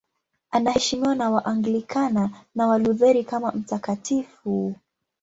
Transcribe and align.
Anaheshimiwa 0.51 1.15
na 1.15 1.31
Waanglikana 1.31 2.29
na 2.55 2.67
Walutheri 2.67 3.23
kama 3.23 3.51
mtakatifu. 3.51 4.75